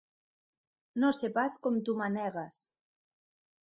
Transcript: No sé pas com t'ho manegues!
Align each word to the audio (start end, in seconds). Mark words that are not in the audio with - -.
No 1.03 1.13
sé 1.19 1.31
pas 1.37 1.61
com 1.69 1.79
t'ho 1.85 1.97
manegues! 2.03 2.63